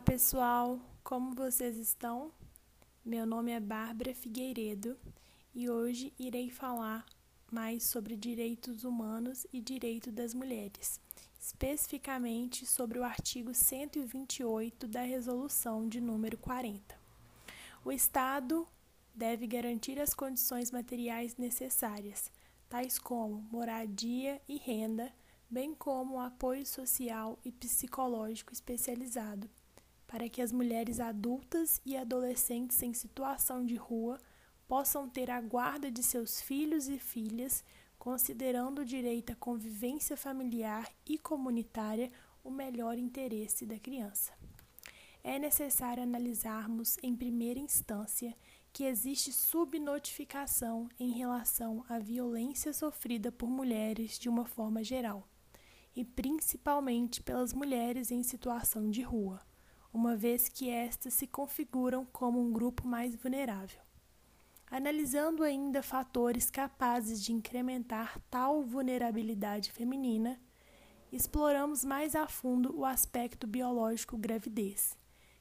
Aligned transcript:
pessoal, 0.00 0.80
como 1.04 1.34
vocês 1.34 1.76
estão? 1.76 2.32
Meu 3.04 3.26
nome 3.26 3.52
é 3.52 3.60
Bárbara 3.60 4.14
Figueiredo 4.14 4.96
e 5.54 5.68
hoje 5.68 6.14
irei 6.18 6.48
falar 6.48 7.04
mais 7.52 7.84
sobre 7.84 8.16
direitos 8.16 8.84
humanos 8.84 9.46
e 9.52 9.60
direito 9.60 10.10
das 10.10 10.32
mulheres, 10.32 10.98
especificamente 11.38 12.64
sobre 12.64 12.98
o 12.98 13.04
artigo 13.04 13.52
128 13.52 14.88
da 14.88 15.02
Resolução 15.02 15.86
de 15.86 16.00
número 16.00 16.38
40. 16.38 16.98
O 17.84 17.92
Estado 17.92 18.66
deve 19.14 19.46
garantir 19.46 20.00
as 20.00 20.14
condições 20.14 20.70
materiais 20.70 21.36
necessárias, 21.36 22.32
tais 22.70 22.98
como 22.98 23.46
moradia 23.52 24.40
e 24.48 24.56
renda, 24.56 25.12
bem 25.48 25.74
como 25.74 26.18
apoio 26.18 26.64
social 26.64 27.38
e 27.44 27.52
psicológico 27.52 28.52
especializado, 28.52 29.50
para 30.10 30.28
que 30.28 30.42
as 30.42 30.50
mulheres 30.50 30.98
adultas 30.98 31.80
e 31.86 31.96
adolescentes 31.96 32.82
em 32.82 32.92
situação 32.92 33.64
de 33.64 33.76
rua 33.76 34.18
possam 34.66 35.08
ter 35.08 35.30
a 35.30 35.40
guarda 35.40 35.88
de 35.88 36.02
seus 36.02 36.40
filhos 36.40 36.88
e 36.88 36.98
filhas, 36.98 37.62
considerando 37.96 38.80
o 38.80 38.84
direito 38.84 39.32
à 39.32 39.36
convivência 39.36 40.16
familiar 40.16 40.92
e 41.06 41.16
comunitária 41.16 42.10
o 42.42 42.50
melhor 42.50 42.98
interesse 42.98 43.64
da 43.64 43.78
criança. 43.78 44.32
É 45.22 45.38
necessário 45.38 46.02
analisarmos, 46.02 46.96
em 47.04 47.14
primeira 47.14 47.60
instância, 47.60 48.36
que 48.72 48.86
existe 48.86 49.32
subnotificação 49.32 50.88
em 50.98 51.12
relação 51.12 51.84
à 51.88 52.00
violência 52.00 52.72
sofrida 52.72 53.30
por 53.30 53.48
mulheres 53.48 54.18
de 54.18 54.28
uma 54.28 54.44
forma 54.44 54.82
geral 54.82 55.28
e 55.94 56.04
principalmente 56.04 57.22
pelas 57.22 57.52
mulheres 57.52 58.10
em 58.10 58.24
situação 58.24 58.90
de 58.90 59.02
rua, 59.02 59.40
uma 59.92 60.16
vez 60.16 60.48
que 60.48 60.70
estas 60.70 61.14
se 61.14 61.26
configuram 61.26 62.06
como 62.12 62.40
um 62.40 62.52
grupo 62.52 62.86
mais 62.86 63.14
vulnerável. 63.14 63.80
Analisando 64.70 65.42
ainda 65.42 65.82
fatores 65.82 66.48
capazes 66.48 67.22
de 67.22 67.32
incrementar 67.32 68.20
tal 68.30 68.62
vulnerabilidade 68.62 69.72
feminina, 69.72 70.40
exploramos 71.12 71.84
mais 71.84 72.14
a 72.14 72.28
fundo 72.28 72.78
o 72.78 72.84
aspecto 72.84 73.48
biológico 73.48 74.16
gravidez, 74.16 74.96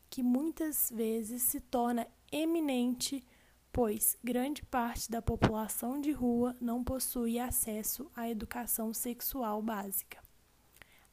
que 0.10 0.24
muitas 0.24 0.92
vezes 0.92 1.44
se 1.44 1.60
torna 1.60 2.08
eminente, 2.32 3.24
pois 3.72 4.18
grande 4.24 4.64
parte 4.66 5.12
da 5.12 5.22
população 5.22 6.02
de 6.02 6.12
rua 6.12 6.56
não 6.60 6.84
possui 6.84 7.38
acesso 7.38 8.10
à 8.16 8.28
educação 8.28 8.92
sexual 8.96 9.62
básica. 9.62 10.29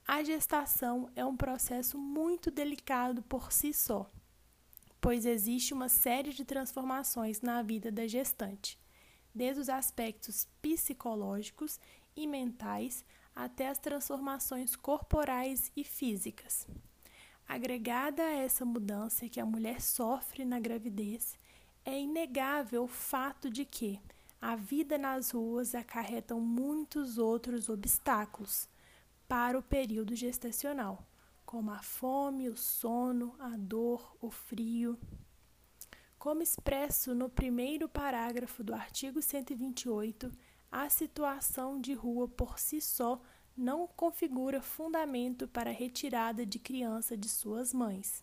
A 0.09 0.23
gestação 0.23 1.11
é 1.17 1.25
um 1.25 1.37
processo 1.37 1.99
muito 1.99 2.49
delicado 2.49 3.23
por 3.23 3.51
si 3.51 3.73
só, 3.73 4.09
pois 5.01 5.27
existe 5.27 5.75
uma 5.75 5.89
série 5.89 6.33
de 6.33 6.45
transformações 6.45 7.41
na 7.41 7.61
vida 7.61 7.91
da 7.91 8.07
gestante, 8.07 8.79
desde 9.35 9.63
os 9.63 9.69
aspectos 9.69 10.47
psicológicos 10.63 11.81
e 12.15 12.25
mentais 12.25 13.05
até 13.35 13.69
as 13.69 13.81
transformações 13.81 14.77
corporais 14.77 15.73
e 15.77 15.83
físicas. 15.83 16.69
Agregada 17.49 18.23
a 18.23 18.33
essa 18.33 18.65
mudança 18.65 19.29
que 19.29 19.41
a 19.41 19.45
mulher 19.45 19.81
sofre 19.81 20.45
na 20.45 20.61
gravidez, 20.61 21.37
é 21.85 21.99
inegável 21.99 22.85
o 22.85 22.89
fato 22.89 23.51
de 23.51 23.65
que 23.65 24.01
a 24.41 24.55
vida 24.55 24.97
nas 24.97 25.33
ruas 25.33 25.75
acarreta 25.75 26.37
muitos 26.37 27.19
outros 27.19 27.69
obstáculos 27.69 28.69
para 29.29 29.59
o 29.59 29.63
período 29.63 30.15
gestacional, 30.15 31.07
como 31.45 31.71
a 31.71 31.83
fome, 31.83 32.49
o 32.49 32.57
sono, 32.57 33.35
a 33.39 33.57
dor, 33.57 34.17
o 34.21 34.31
frio. 34.31 34.99
Como 36.19 36.43
expresso 36.43 37.15
no 37.15 37.29
primeiro 37.29 37.89
parágrafo 37.89 38.65
do 38.65 38.75
artigo 38.75 39.23
128, 39.23 40.31
a 40.71 40.89
situação 40.89 41.81
de 41.81 41.93
rua 41.95 42.29
por 42.29 42.59
si 42.59 42.81
só 42.81 43.21
não 43.57 43.87
configura 43.87 44.61
fundamento 44.61 45.49
para 45.49 45.71
a 45.71 45.73
retirada 45.73 46.45
de 46.45 46.59
criança 46.59 47.17
de 47.17 47.29
suas 47.29 47.73
mães, 47.73 48.23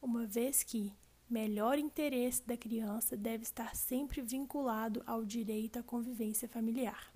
uma 0.00 0.26
vez 0.26 0.62
que 0.62 0.94
melhor 1.28 1.78
interesse 1.78 2.46
da 2.46 2.56
criança 2.56 3.16
deve 3.16 3.42
estar 3.42 3.74
sempre 3.74 4.20
vinculado 4.20 5.02
ao 5.06 5.24
direito 5.24 5.78
à 5.78 5.82
convivência 5.82 6.48
familiar. 6.48 7.12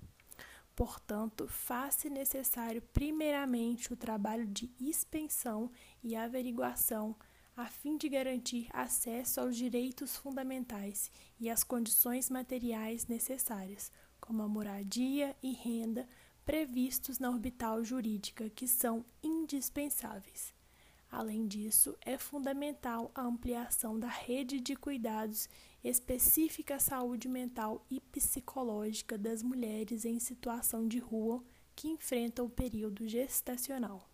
Portanto, 0.75 1.47
faz-se 1.47 2.09
necessário, 2.09 2.81
primeiramente, 2.81 3.93
o 3.93 3.95
trabalho 3.95 4.45
de 4.45 4.69
expensão 4.79 5.71
e 6.03 6.15
averiguação, 6.15 7.15
a 7.55 7.67
fim 7.67 7.95
de 7.97 8.09
garantir 8.09 8.67
acesso 8.73 9.39
aos 9.39 9.55
direitos 9.55 10.17
fundamentais 10.17 11.09
e 11.39 11.49
às 11.49 11.63
condições 11.63 12.29
materiais 12.29 13.07
necessárias, 13.07 13.89
como 14.19 14.43
a 14.43 14.47
moradia 14.47 15.35
e 15.41 15.53
renda, 15.53 16.07
previstos 16.43 17.19
na 17.19 17.29
orbital 17.29 17.83
jurídica, 17.83 18.49
que 18.49 18.67
são 18.67 19.05
indispensáveis. 19.23 20.54
Além 21.15 21.47
disso, 21.47 21.95
é 22.01 22.17
fundamental 22.17 23.09
a 23.15 23.21
ampliação 23.21 23.97
da 23.97 24.09
rede 24.09 24.59
de 24.59 24.75
cuidados 24.75 25.47
específica 25.81 26.75
à 26.75 26.79
saúde 26.79 27.29
mental 27.29 27.85
e 27.89 28.01
psicológica 28.01 29.17
das 29.17 29.41
mulheres 29.41 30.03
em 30.03 30.19
situação 30.19 30.85
de 30.85 30.99
rua 30.99 31.41
que 31.73 31.87
enfrentam 31.87 32.47
o 32.47 32.49
período 32.49 33.07
gestacional. 33.07 34.09